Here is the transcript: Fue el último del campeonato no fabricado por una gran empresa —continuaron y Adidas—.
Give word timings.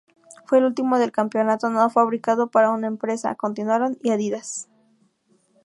Fue 0.47 0.57
el 0.57 0.63
último 0.63 0.97
del 0.97 1.11
campeonato 1.11 1.69
no 1.69 1.87
fabricado 1.91 2.49
por 2.49 2.63
una 2.63 2.75
gran 2.79 2.85
empresa 2.93 3.35
—continuaron 3.37 3.99
y 4.01 4.09
Adidas—. 4.09 4.67